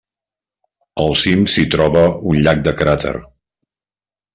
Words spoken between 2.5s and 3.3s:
de cràter.